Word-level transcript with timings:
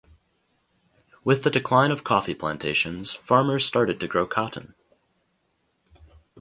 With 1.23 1.43
the 1.43 1.51
decline 1.51 1.91
of 1.91 2.03
coffee 2.03 2.33
plantations, 2.33 3.13
farmers 3.13 3.65
started 3.67 3.99
to 3.99 4.07
grow 4.07 4.25
cotton. 4.25 4.73